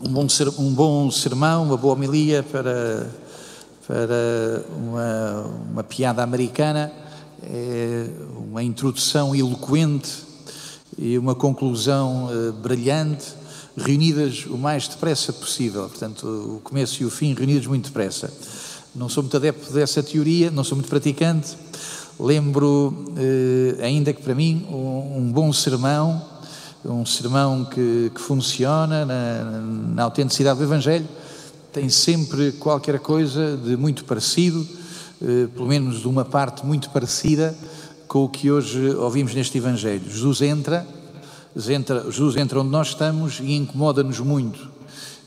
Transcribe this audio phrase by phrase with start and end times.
[0.00, 3.10] um bom, ser, um bom sermão, uma boa homilia para,
[3.86, 6.92] para uma, uma piada americana,
[7.42, 8.06] é
[8.36, 10.10] uma introdução eloquente
[10.98, 13.26] e uma conclusão uh, brilhante,
[13.76, 15.88] reunidas o mais depressa possível.
[15.88, 18.32] Portanto, o começo e o fim reunidos muito depressa.
[18.94, 21.56] Não sou muito adepto dessa teoria, não sou muito praticante.
[22.18, 26.35] Lembro, eh, ainda que para mim, um, um bom sermão
[26.84, 29.60] um sermão que, que funciona na,
[29.94, 31.06] na, autenticidade do Evangelho,
[31.72, 34.66] tem sempre qualquer coisa de muito parecido,
[35.20, 37.56] eh, pelo menos de uma parte muito parecida
[38.06, 40.02] com o que hoje ouvimos neste Evangelho.
[40.08, 40.86] Jesus entra,
[41.68, 44.70] entra Jesus entra onde nós estamos e incomoda-nos muito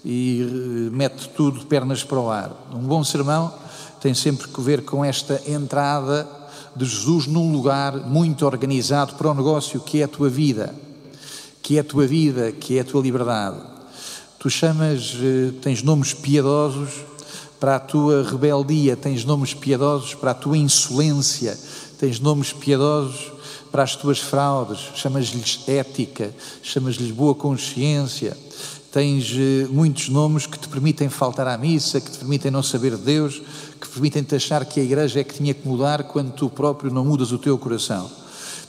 [0.03, 2.51] e eh, mete tudo de pernas para o ar.
[2.73, 3.53] Um bom sermão
[4.01, 6.27] tem sempre que ver com esta entrada
[6.75, 10.73] de Jesus num lugar muito organizado para o negócio que é a tua vida
[11.61, 13.57] que é a tua vida, que é a tua liberdade.
[14.39, 16.89] Tu chamas, eh, tens nomes piedosos
[17.59, 21.59] para a tua rebeldia, tens nomes piedosos para a tua insolência,
[21.99, 23.33] tens nomes piedosos
[23.69, 28.35] para as tuas fraudes, chamas-lhes ética, chamas-lhes boa consciência,
[28.91, 32.95] tens eh, muitos nomes que te permitem faltar à missa, que te permitem não saber
[32.95, 33.41] de Deus,
[33.79, 37.05] que permitem-te achar que a igreja é que tinha que mudar quando tu próprio não
[37.05, 38.09] mudas o teu coração.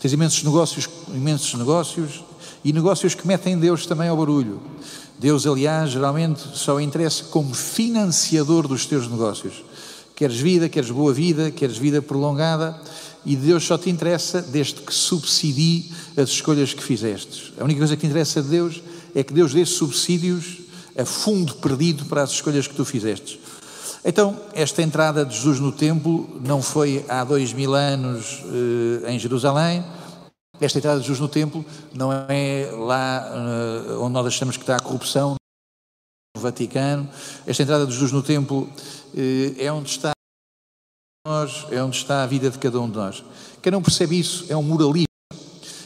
[0.00, 2.24] Tens imensos negócios, imensos negócios
[2.64, 4.60] e negócios que metem Deus também ao barulho.
[5.18, 9.64] Deus, aliás, geralmente só interessa como financiador dos teus negócios.
[10.16, 12.78] Queres vida, queres boa vida, queres vida prolongada,
[13.24, 17.52] e Deus só te interessa desde que subsidie as escolhas que fizestes.
[17.58, 18.82] A única coisa que te interessa de Deus
[19.14, 20.58] é que Deus dê subsídios
[20.96, 23.38] a fundo perdido para as escolhas que tu fizestes.
[24.04, 29.18] Então, esta entrada de Jesus no templo não foi há dois mil anos eh, em
[29.18, 29.84] Jerusalém,
[30.60, 34.76] esta entrada de Jesus no templo não é lá uh, onde nós achamos que está
[34.76, 35.36] a corrupção,
[36.36, 37.08] no Vaticano.
[37.46, 40.12] Esta entrada de Jesus no templo uh, é onde está
[41.26, 43.24] nós, é onde está a vida de cada um de nós.
[43.62, 45.08] Quem não percebe isso é um moralista.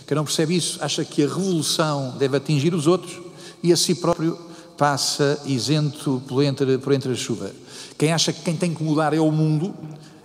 [0.07, 3.21] Quem não percebe isso acha que a revolução deve atingir os outros
[3.63, 4.39] e a si próprio
[4.77, 7.51] passa isento por entre, por entre a chuva.
[7.97, 9.75] Quem acha que quem tem que mudar é o mundo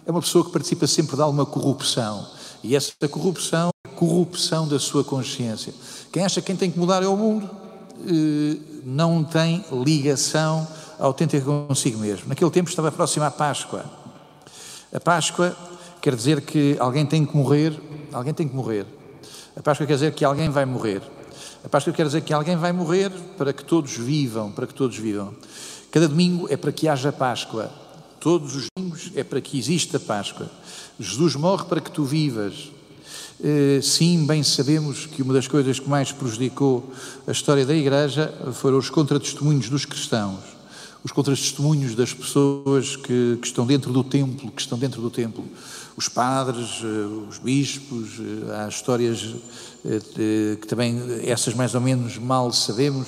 [0.06, 2.28] é uma pessoa que participa sempre de alguma corrupção.
[2.64, 5.74] E essa corrupção corrupção da sua consciência.
[6.10, 7.50] Quem acha que quem tem que mudar é o mundo,
[8.08, 10.66] eh, não tem ligação
[10.98, 12.30] autêntica consigo mesmo.
[12.30, 13.84] Naquele tempo estava próxima a Páscoa.
[14.94, 15.54] A Páscoa
[16.02, 17.78] quer dizer que alguém tem que morrer,
[18.14, 18.86] alguém tem que morrer.
[19.54, 21.02] A Páscoa quer dizer que alguém vai morrer.
[21.66, 24.98] A Páscoa quer dizer que alguém vai morrer para que todos vivam, para que todos
[24.98, 25.36] vivam.
[25.92, 27.70] Cada domingo é para que haja Páscoa.
[28.22, 30.50] Todos os domingos é para que exista Páscoa.
[30.98, 32.79] Jesus morre para que tu vivas.
[33.42, 36.92] Eh, sim, bem sabemos que uma das coisas que mais prejudicou
[37.26, 40.42] a história da Igreja foram os contratestemunhos dos cristãos,
[41.06, 45.46] os contratestemunhos das pessoas que, que, estão dentro do templo, que estão dentro do templo,
[45.96, 49.36] os padres, eh, os bispos, eh, há histórias
[50.60, 53.08] que também essas mais ou menos mal sabemos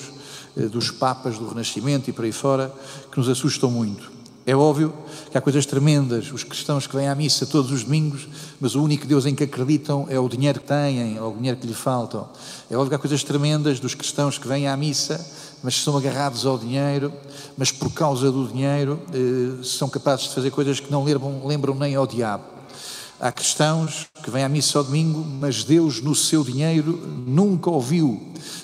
[0.70, 2.74] dos papas do Renascimento e por aí fora,
[3.10, 4.21] que nos assustam muito.
[4.44, 4.92] É óbvio
[5.30, 8.26] que há coisas tremendas, os cristãos que vêm à missa todos os domingos,
[8.60, 11.56] mas o único Deus em que acreditam é o dinheiro que têm, ou o dinheiro
[11.56, 12.28] que lhe faltam.
[12.68, 15.24] É óbvio que há coisas tremendas dos cristãos que vêm à missa,
[15.62, 17.12] mas são agarrados ao dinheiro,
[17.56, 21.74] mas por causa do dinheiro eh, são capazes de fazer coisas que não lembram, lembram
[21.76, 22.42] nem ao diabo.
[23.20, 28.20] Há cristãos que vêm à missa ao domingo, mas Deus no seu dinheiro nunca ouviu,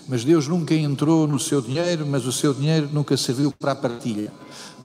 [0.08, 3.76] mas Deus nunca entrou no seu dinheiro, mas o seu dinheiro nunca serviu para a
[3.76, 4.32] partilha.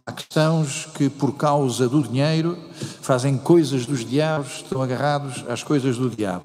[0.06, 2.58] Há cristãos que, por causa do dinheiro,
[3.02, 6.44] fazem coisas dos diabos, estão agarrados às coisas do diabo.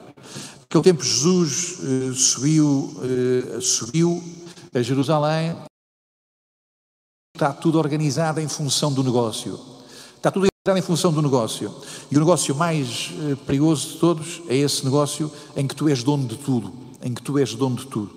[0.61, 4.23] Naquele tempo, Jesus eh, subiu, eh, subiu
[4.73, 5.57] a Jerusalém.
[7.35, 9.59] Está tudo organizado em função do negócio.
[10.17, 11.75] Está tudo organizado em função do negócio.
[12.13, 16.05] E o negócio mais eh, perigoso de todos é esse negócio em que tu és
[16.05, 16.73] dono de tudo.
[17.03, 18.15] Em que tu és dono de tudo.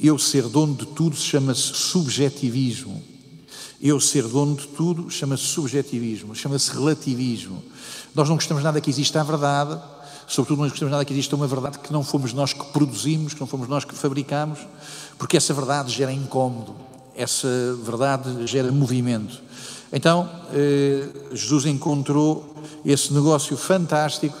[0.00, 3.11] Eu ser dono de tudo chama-se subjetivismo.
[3.82, 7.60] Eu ser dono de tudo chama-se subjetivismo, chama-se relativismo.
[8.14, 9.76] Nós não gostamos nada que exista a verdade,
[10.28, 13.40] sobretudo não gostamos nada que exista uma verdade que não fomos nós que produzimos, que
[13.40, 14.60] não fomos nós que fabricamos,
[15.18, 16.76] porque essa verdade gera incómodo,
[17.16, 17.48] essa
[17.82, 19.42] verdade gera movimento.
[19.92, 24.38] Então, eh, Jesus encontrou esse negócio fantástico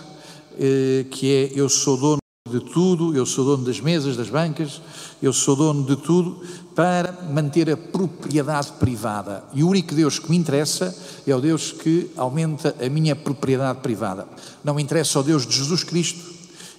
[0.56, 2.18] eh, que é eu sou dono
[2.48, 4.80] de tudo, eu sou dono das mesas, das bancas,
[5.20, 6.42] eu sou dono de tudo
[6.74, 9.44] para manter a propriedade privada.
[9.52, 10.94] E o único Deus que me interessa
[11.26, 14.26] é o Deus que aumenta a minha propriedade privada.
[14.64, 16.32] Não me interessa o Deus de Jesus Cristo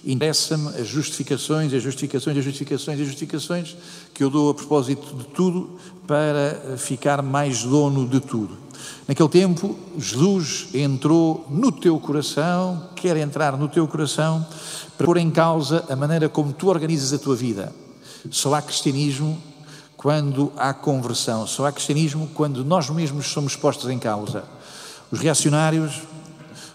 [0.06, 3.76] Interessa-me as justificações, as justificações, as justificações, as justificações
[4.12, 8.54] que eu dou a propósito de tudo para ficar mais dono de tudo.
[9.08, 14.46] Naquele tempo, Jesus entrou no teu coração, quer entrar no teu coração,
[14.98, 17.72] para pôr em causa a maneira como tu organizas a tua vida.
[18.30, 19.38] Só há cristianismo
[20.04, 24.44] quando há conversão, só há cristianismo quando nós mesmos somos postos em causa.
[25.10, 26.02] Os reacionários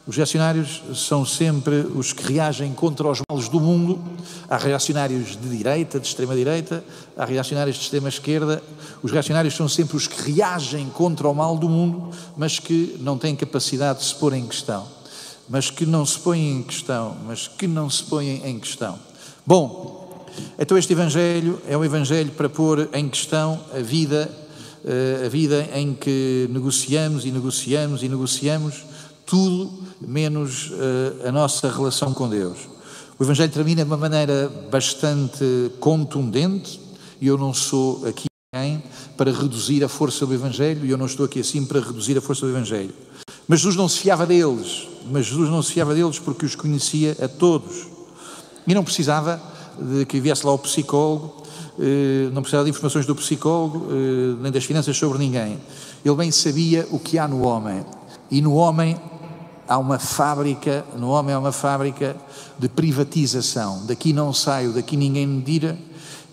[0.08, 4.04] os reacionários são sempre os que reagem contra os males do mundo.
[4.50, 6.84] Há reacionários de direita, de extrema-direita,
[7.16, 8.64] há reacionários de extrema-esquerda.
[9.04, 13.20] Os reacionários são sempre os que reagem contra o mal do mundo, mas que não
[13.20, 14.88] têm capacidade de se pôr em questão.
[15.48, 18.98] Mas que não se põem em questão, mas que não se põem em questão.
[19.46, 19.99] Bom,
[20.58, 24.30] então este Evangelho é um Evangelho para pôr em questão a vida,
[24.86, 28.84] eh, a vida em que negociamos e negociamos e negociamos
[29.30, 29.72] tudo
[30.02, 32.58] menos uh, a nossa relação com Deus.
[33.20, 36.80] O Evangelho termina de uma maneira bastante contundente,
[37.22, 38.82] e eu não sou aqui ninguém
[39.16, 42.22] para reduzir a força do Evangelho, e eu não estou aqui assim para reduzir a
[42.22, 42.94] força do Evangelho.
[43.48, 47.16] Mas Jesus não se fiava deles, mas Jesus não se fiava deles porque os conhecia
[47.22, 47.88] a todos.
[48.66, 49.42] E não precisava
[49.82, 51.40] de que viesse lá o psicólogo,
[51.80, 55.58] eh, não precisava de informações do psicólogo, eh, nem das finanças sobre ninguém.
[56.04, 57.86] Ele bem sabia o que há no homem.
[58.30, 58.98] E no homem
[59.68, 62.18] há uma fábrica, no homem há uma fábrica
[62.58, 63.86] de privatização.
[63.86, 65.78] Daqui não saio, daqui ninguém me tira.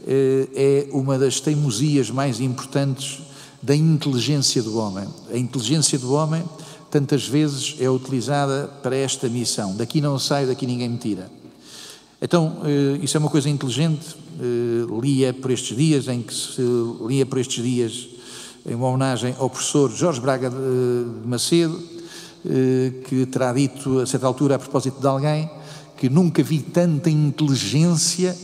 [0.06, 3.22] Eh, é uma das teimosias mais importantes
[3.62, 5.06] da inteligência do homem.
[5.32, 6.43] A inteligência do homem,
[6.90, 9.76] tantas vezes, é utilizada para esta missão.
[9.76, 11.31] Daqui não saio, daqui ninguém me tira.
[12.20, 14.16] Então, eh, isso é uma coisa inteligente.
[14.40, 16.62] Eh, lia por estes dias, em que se
[17.06, 18.08] lia por estes dias,
[18.64, 21.80] em uma homenagem ao professor Jorge Braga de Macedo,
[22.44, 25.48] eh, que terá dito a certa altura a propósito de alguém
[25.96, 28.36] que nunca vi tanta inteligência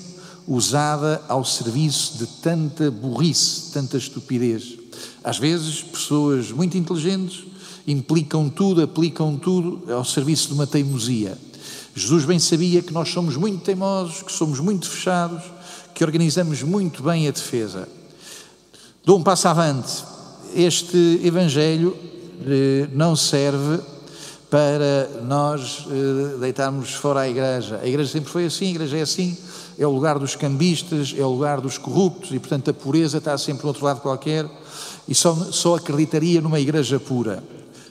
[0.46, 4.76] usada ao serviço de tanta burrice, tanta estupidez.
[5.22, 7.44] Às vezes, pessoas muito inteligentes
[7.86, 11.38] implicam tudo, aplicam tudo ao serviço de uma teimosia.
[11.94, 15.42] Jesus bem sabia que nós somos muito teimosos, que somos muito fechados,
[15.94, 17.86] que organizamos muito bem a defesa.
[19.04, 20.04] Dou um passo avante.
[20.54, 21.94] Este Evangelho
[22.46, 23.80] eh, não serve
[24.50, 27.80] para nós eh, deitarmos fora a igreja.
[27.82, 29.36] A igreja sempre foi assim, a igreja é assim,
[29.78, 33.36] é o lugar dos cambistas, é o lugar dos corruptos e, portanto, a pureza está
[33.36, 34.46] sempre no outro lado qualquer
[35.06, 37.42] e só, só acreditaria numa igreja pura.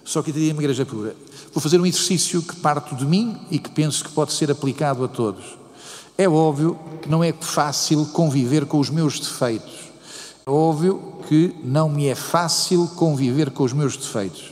[0.03, 1.15] Só acreditaria numa igreja pura.
[1.53, 5.03] Vou fazer um exercício que parto de mim e que penso que pode ser aplicado
[5.03, 5.57] a todos.
[6.17, 9.91] É óbvio que não é fácil conviver com os meus defeitos.
[10.45, 14.51] É óbvio que não me é fácil conviver com os meus defeitos.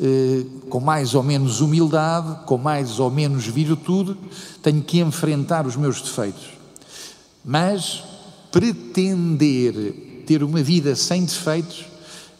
[0.00, 4.16] Eh, com mais ou menos humildade, com mais ou menos virtude,
[4.62, 6.50] tenho que enfrentar os meus defeitos.
[7.44, 8.04] Mas
[8.52, 11.86] pretender ter uma vida sem defeitos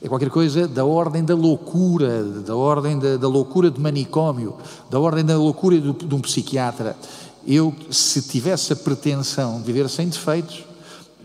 [0.01, 4.57] é qualquer coisa da ordem da loucura, da ordem da, da loucura de manicômio,
[4.89, 6.97] da ordem da loucura de, de um psiquiatra.
[7.47, 10.65] Eu, se tivesse a pretensão de viver sem defeitos,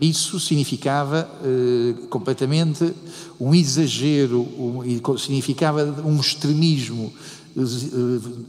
[0.00, 2.92] isso significava eh, completamente
[3.38, 4.82] um exagero, um,
[5.16, 7.12] significava um extremismo,
[7.56, 7.60] eh,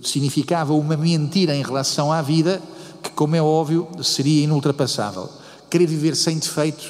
[0.01, 2.60] significava uma mentira em relação à vida
[3.04, 5.30] que, como é óbvio, seria inultrapassável.
[5.69, 6.88] Querer viver sem defeitos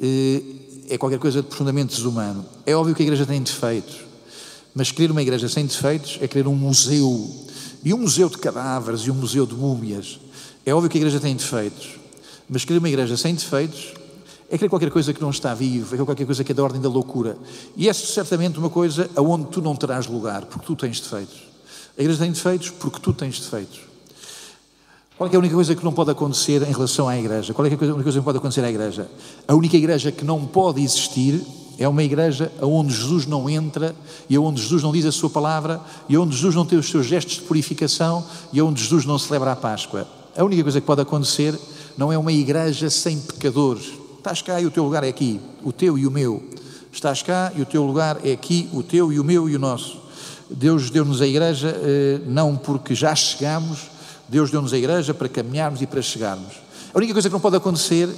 [0.00, 0.42] eh,
[0.88, 2.44] é qualquer coisa de profundamente desumano.
[2.64, 3.96] É óbvio que a igreja tem defeitos,
[4.74, 7.46] mas querer uma igreja sem defeitos é querer um museu,
[7.84, 10.18] e um museu de cadáveres e um museu de múmias.
[10.64, 11.98] É óbvio que a igreja tem defeitos,
[12.48, 13.94] mas querer uma igreja sem defeitos
[14.48, 16.80] é querer qualquer coisa que não está vivo, é qualquer coisa que é da ordem
[16.80, 17.36] da loucura.
[17.76, 21.42] E é certamente uma coisa aonde tu não terás lugar, porque tu tens defeitos.
[21.98, 23.80] A igreja tem defeitos porque tu tens defeitos.
[25.16, 27.54] Qual é, é a única coisa que não pode acontecer em relação à igreja?
[27.54, 29.10] Qual é a única coisa que não pode acontecer à igreja?
[29.48, 31.40] A única igreja que não pode existir
[31.78, 33.96] é uma igreja onde Jesus não entra
[34.28, 37.06] e onde Jesus não diz a sua palavra e onde Jesus não tem os seus
[37.06, 40.06] gestos de purificação e onde Jesus não celebra a Páscoa.
[40.36, 41.58] A única coisa que pode acontecer
[41.96, 43.94] não é uma igreja sem pecadores.
[44.18, 46.42] Estás cá e o teu lugar é aqui, o teu e o meu.
[46.92, 49.58] Estás cá e o teu lugar é aqui, o teu e o meu e o
[49.58, 49.98] nosso.
[50.50, 53.95] Deus deu-nos a igreja eh, não porque já chegamos,
[54.28, 56.54] Deus deu-nos a igreja para caminharmos e para chegarmos.
[56.92, 58.08] A única coisa que não pode acontecer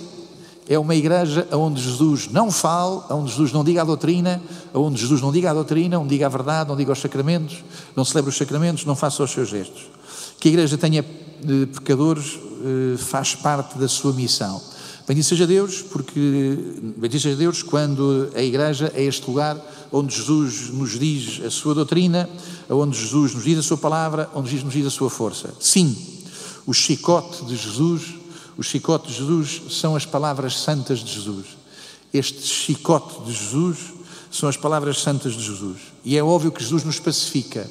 [0.69, 4.41] é uma igreja onde Jesus não fale, onde Jesus não diga a doutrina,
[4.75, 7.65] onde Jesus não diga a doutrina, onde diga a verdade, não diga os sacramentos,
[7.97, 9.87] não celebre os sacramentos, não faça os seus gestos.
[10.39, 14.61] Que a igreja tenha eh, pecadores eh, faz parte da sua missão.
[15.09, 16.21] Bendito seja Deus, porque
[16.99, 19.57] bendito seja Deus quando a igreja é este lugar
[19.91, 22.29] onde Jesus nos diz a sua doutrina,
[22.69, 25.55] onde Jesus nos diz a sua palavra, onde Jesus nos diz a sua força.
[25.59, 25.97] Sim,
[26.67, 28.03] O chicote de Jesus,
[28.59, 31.47] o chicote de Jesus são as palavras santas de Jesus.
[32.13, 33.79] Este chicote de Jesus
[34.31, 35.79] são as palavras santas de Jesus.
[36.05, 37.67] E é óbvio que Jesus nos pacifica,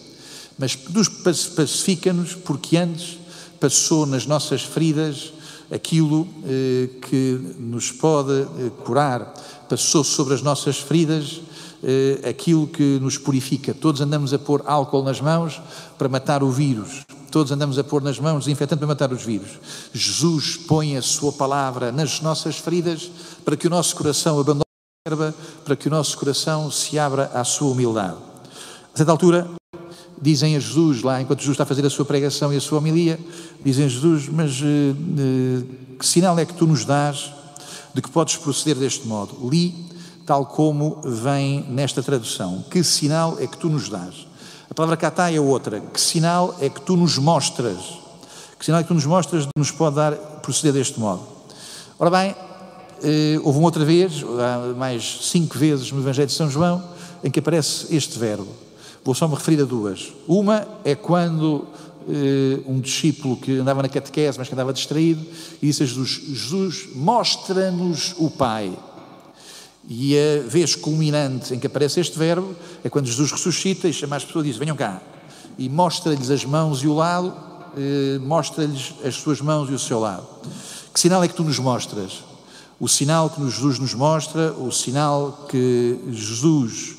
[0.58, 3.20] mas nos pacifica-nos porque antes
[3.60, 5.34] passou nas nossas feridas
[5.72, 9.34] aquilo eh, que nos pode eh, curar,
[9.70, 11.42] passou sobre as nossas feridas
[11.84, 13.74] eh, aquilo que nos purifica.
[13.74, 15.62] Todos andamos a pôr álcool nas mãos
[15.98, 17.06] para matar o vírus.
[17.30, 19.60] Todos andamos a pôr nas mãos desinfetante para matar os vírus.
[19.94, 23.12] Jesus põe a sua palavra nas nossas feridas
[23.44, 24.64] para que o nosso coração abandone
[25.06, 28.18] a erva, para que o nosso coração se abra à sua humildade.
[28.94, 29.48] A certa altura,
[30.22, 32.80] dizem a Jesus, lá enquanto Jesus está a fazer a sua pregação e a sua
[32.80, 33.20] homilia,
[33.64, 37.32] dizem a Jesus, mas uh, que sinal é que tu nos dás
[37.94, 39.48] de que podes proceder deste modo?
[39.50, 39.88] Li
[40.26, 42.66] tal como vem nesta tradução.
[42.70, 44.28] Que sinal é que tu nos dás?
[44.70, 45.80] A palavra catá é outra.
[45.80, 47.78] Que sinal é que tu nos mostras?
[48.60, 51.24] Que sinal é que tu nos mostras de nos pode dar proceder deste modo?
[51.98, 54.24] Ora bem, uh, houve uma outra vez,
[54.76, 56.84] mais cinco vezes no Evangelho de São João,
[57.24, 58.67] em que aparece este verbo
[59.08, 60.12] Vou só me referir a duas.
[60.28, 61.66] Uma é quando
[62.10, 65.26] eh, um discípulo que andava na catequese, mas que andava distraído,
[65.62, 68.78] e disse a Jesus: Jesus, mostra-nos o Pai.
[69.88, 74.18] E a vez culminante em que aparece este verbo é quando Jesus ressuscita e chama
[74.18, 75.02] as pessoas e diz: Venham cá.
[75.58, 77.34] E mostra-lhes as mãos e o lado,
[77.78, 80.28] eh, mostra-lhes as suas mãos e o seu lado.
[80.94, 82.26] Que sinal é que tu nos mostras?
[82.78, 86.97] O sinal que Jesus nos mostra, o sinal que Jesus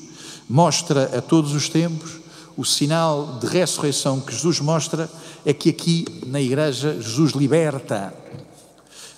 [0.49, 2.19] mostra a todos os tempos,
[2.57, 5.09] o sinal de ressurreição que Jesus mostra
[5.45, 8.13] é que aqui na igreja Jesus liberta.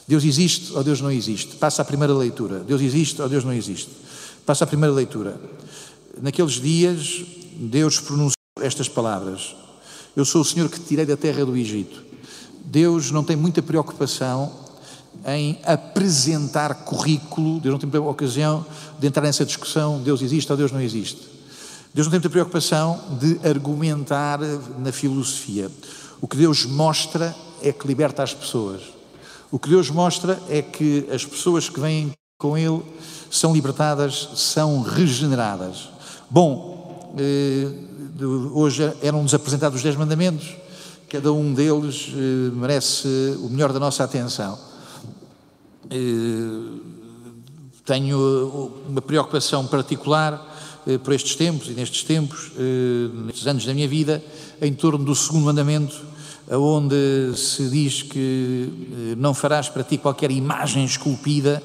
[0.08, 1.56] Deus existe ou Deus não existe?
[1.56, 2.60] Passa a primeira leitura.
[2.60, 3.90] Deus existe ou Deus não existe?
[4.46, 5.40] Passa a primeira leitura.
[6.22, 7.24] Naqueles dias,
[7.56, 9.56] Deus pronunciou estas palavras:
[10.16, 12.04] Eu sou o Senhor que te tirei da terra do Egito.
[12.66, 14.52] Deus não tem muita preocupação
[15.26, 18.66] em apresentar currículo, Deus não tem ocasião
[19.00, 21.30] de entrar nessa discussão, Deus existe ou Deus não existe.
[21.94, 24.40] Deus não tem muita preocupação de argumentar
[24.80, 25.70] na filosofia.
[26.22, 28.82] O que Deus mostra é que liberta as pessoas.
[29.52, 32.82] O que Deus mostra é que as pessoas que vêm com Ele
[33.30, 35.90] são libertadas, são regeneradas.
[36.30, 37.68] Bom, eh,
[38.54, 40.56] hoje eram-nos apresentados os Dez Mandamentos,
[41.10, 43.08] cada um deles eh, merece
[43.44, 44.71] o melhor da nossa atenção.
[45.92, 46.80] Eh,
[47.84, 53.74] tenho uma preocupação particular eh, por estes tempos e nestes tempos, eh, nestes anos da
[53.74, 54.24] minha vida,
[54.62, 56.00] em torno do segundo mandamento,
[56.50, 61.64] onde se diz que não farás para ti qualquer imagem esculpida,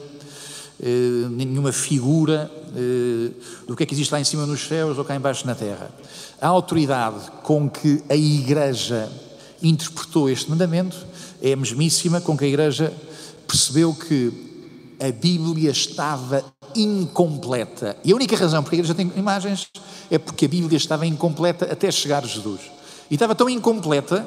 [1.32, 2.48] nenhuma figura
[3.66, 5.90] do que é que existe lá em cima nos céus ou cá embaixo na terra.
[6.40, 9.10] A autoridade com que a Igreja
[9.60, 10.96] interpretou este mandamento
[11.42, 12.92] é a mesmíssima com que a Igreja
[13.46, 14.32] percebeu que
[15.00, 17.96] a Bíblia estava incompleta.
[18.04, 19.68] E a única razão porque a igreja tem imagens
[20.10, 22.60] é porque a Bíblia estava incompleta até chegar Jesus.
[23.10, 24.26] E estava tão incompleta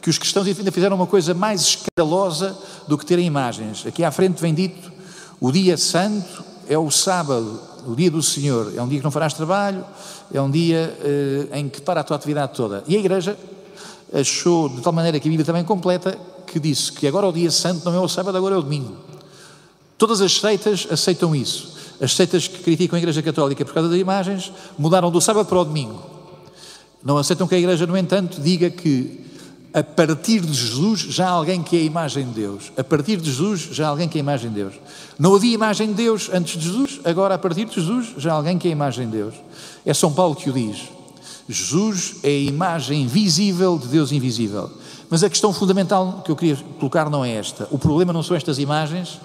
[0.00, 2.56] que os cristãos ainda fizeram uma coisa mais escandalosa
[2.86, 3.86] do que terem imagens.
[3.86, 4.92] Aqui à frente vem dito:
[5.40, 8.72] o dia santo é o sábado, o dia do Senhor.
[8.76, 9.84] É um dia que não farás trabalho,
[10.32, 12.84] é um dia eh, em que para a tua atividade toda.
[12.86, 13.36] E a igreja
[14.12, 17.50] achou de tal maneira que a Bíblia também completa que disse que agora o dia
[17.50, 18.96] santo não é o sábado, agora é o domingo.
[19.96, 21.76] Todas as seitas aceitam isso.
[22.00, 25.58] As seitas que criticam a Igreja Católica por causa das imagens mudaram do sábado para
[25.58, 26.00] o domingo.
[27.04, 29.26] Não aceitam que a Igreja, no entanto, diga que
[29.72, 32.72] a partir de Jesus já há alguém que é a imagem de Deus.
[32.76, 34.74] A partir de Jesus já há alguém que é a imagem de Deus.
[35.18, 38.34] Não havia imagem de Deus antes de Jesus, agora a partir de Jesus já há
[38.34, 39.34] alguém que é a imagem de Deus.
[39.84, 40.88] É São Paulo que o diz.
[41.48, 44.70] Jesus é a imagem visível de Deus invisível.
[45.10, 47.66] Mas a questão fundamental que eu queria colocar não é esta.
[47.70, 49.18] O problema não são estas imagens,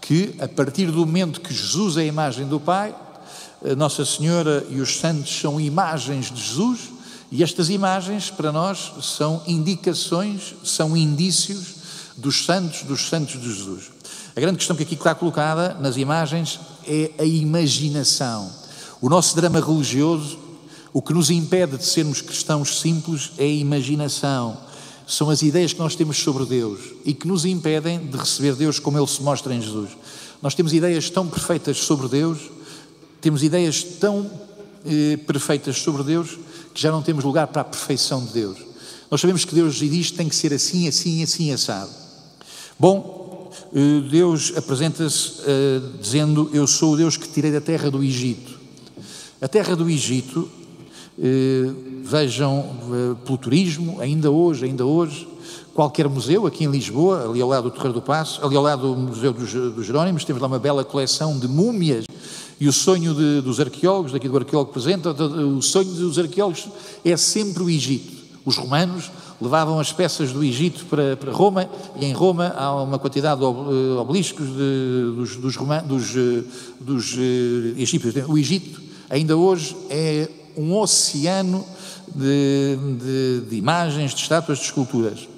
[0.00, 2.94] que a partir do momento que Jesus é a imagem do Pai,
[3.76, 6.80] Nossa Senhora e os santos são imagens de Jesus,
[7.30, 11.76] e estas imagens para nós são indicações, são indícios
[12.16, 13.90] dos santos, dos santos de Jesus.
[14.36, 18.50] A grande questão que aqui está colocada nas imagens é a imaginação.
[19.00, 20.38] O nosso drama religioso,
[20.92, 24.71] o que nos impede de sermos cristãos simples é a imaginação
[25.12, 28.78] são as ideias que nós temos sobre Deus e que nos impedem de receber Deus
[28.78, 29.90] como Ele se mostra em Jesus.
[30.40, 32.38] Nós temos ideias tão perfeitas sobre Deus,
[33.20, 34.30] temos ideias tão
[34.86, 36.38] eh, perfeitas sobre Deus,
[36.72, 38.56] que já não temos lugar para a perfeição de Deus.
[39.10, 41.90] Nós sabemos que Deus existe, tem que ser assim, assim, assim, assado.
[42.78, 48.02] Bom, eh, Deus apresenta-se eh, dizendo: Eu sou o Deus que tirei da terra do
[48.02, 48.58] Egito.
[49.42, 50.48] A terra do Egito
[52.02, 55.28] vejam eh, pelo turismo, ainda hoje, ainda hoje,
[55.74, 58.94] qualquer museu aqui em Lisboa, ali ao lado do Terreiro do Passo, ali ao lado
[58.94, 59.50] do Museu dos,
[59.84, 62.04] Jerónimos, temos lá uma bela coleção de múmias
[62.60, 66.68] e o sonho de, dos arqueólogos, daqui do arqueólogo presente, o sonho dos arqueólogos
[67.04, 68.22] é sempre o Egito.
[68.44, 71.68] Os romanos levavam as peças do Egito para, para Roma
[72.00, 76.42] e em Roma há uma quantidade de eh, obeliscos de, dos, dos, dos, eh,
[76.80, 77.16] dos
[77.76, 78.28] egípcios.
[78.28, 81.64] O Egito ainda hoje é um oceano
[82.14, 85.28] de, de, de imagens, de estátuas, de esculturas.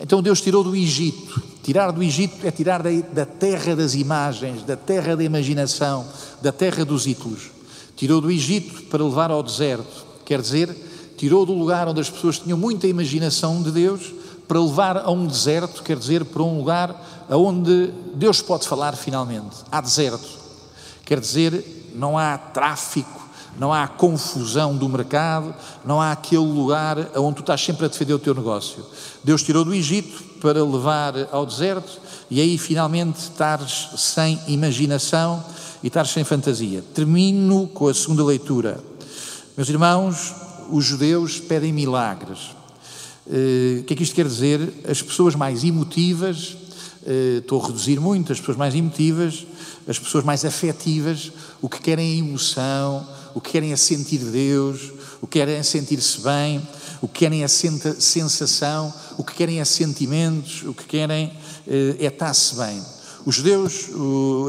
[0.00, 1.42] Então Deus tirou do Egito.
[1.62, 6.06] Tirar do Egito é tirar da, da terra das imagens, da terra da imaginação,
[6.42, 7.50] da terra dos ídolos.
[7.96, 10.04] Tirou do Egito para levar ao deserto.
[10.24, 10.76] Quer dizer,
[11.16, 14.12] tirou do lugar onde as pessoas tinham muita imaginação de Deus
[14.46, 19.56] para levar a um deserto, quer dizer, para um lugar onde Deus pode falar finalmente.
[19.70, 20.28] Há deserto.
[21.04, 23.23] Quer dizer, não há tráfico,
[23.58, 28.14] não há confusão do mercado, não há aquele lugar onde tu estás sempre a defender
[28.14, 28.84] o teu negócio.
[29.22, 35.44] Deus tirou do Egito para levar ao deserto e aí finalmente estares sem imaginação
[35.82, 36.82] e estares sem fantasia.
[36.94, 38.78] Termino com a segunda leitura.
[39.56, 40.34] Meus irmãos,
[40.70, 42.54] os judeus pedem milagres.
[43.26, 44.82] Uh, o que é que isto quer dizer?
[44.86, 46.56] As pessoas mais emotivas,
[47.02, 49.46] uh, estou a reduzir muito, as pessoas mais emotivas,
[49.86, 51.32] as pessoas mais afetivas,
[51.62, 55.62] o que querem é emoção, o que querem é sentir Deus, o que querem é
[55.62, 56.62] sentir-se bem,
[57.02, 61.32] o que querem é sensação, o que querem é sentimentos, o que querem
[61.66, 62.80] eh, é estar-se bem.
[63.26, 63.88] Os judeus,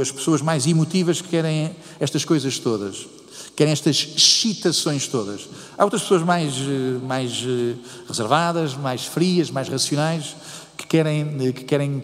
[0.01, 3.07] as pessoas mais emotivas, querem estas coisas todas,
[3.55, 5.47] querem estas excitações todas.
[5.77, 7.75] Há outras pessoas mais, eh, mais eh,
[8.07, 10.35] reservadas, mais frias, mais racionais,
[10.77, 12.03] que querem, que querem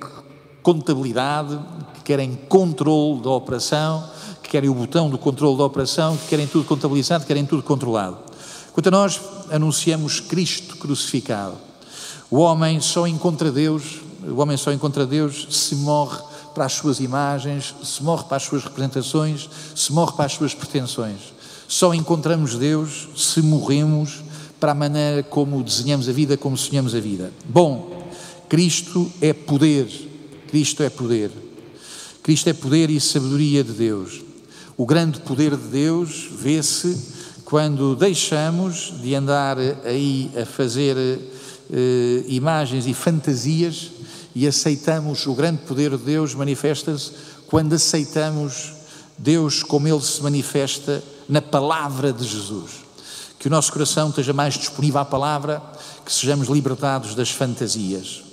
[0.63, 1.59] contabilidade,
[1.95, 4.09] que querem controle da operação,
[4.51, 8.17] querem o botão do controle da operação, que querem tudo contabilizado, querem tudo controlado.
[8.73, 11.55] Quanto a nós, anunciamos Cristo crucificado.
[12.29, 16.19] O homem só encontra Deus, o homem só encontra Deus se morre
[16.53, 20.53] para as suas imagens, se morre para as suas representações, se morre para as suas
[20.53, 21.33] pretensões.
[21.65, 24.21] Só encontramos Deus se morremos
[24.59, 27.31] para a maneira como desenhamos a vida, como sonhamos a vida.
[27.45, 28.05] Bom,
[28.49, 29.87] Cristo é poder,
[30.49, 31.31] Cristo é poder.
[32.21, 34.30] Cristo é poder e sabedoria de Deus.
[34.81, 36.97] O grande poder de Deus vê-se
[37.45, 43.91] quando deixamos de andar aí a fazer eh, imagens e fantasias
[44.33, 47.11] e aceitamos o grande poder de Deus manifesta-se
[47.45, 48.73] quando aceitamos
[49.19, 52.71] Deus como Ele se manifesta na palavra de Jesus.
[53.37, 55.61] Que o nosso coração esteja mais disponível à palavra,
[56.03, 58.23] que sejamos libertados das fantasias.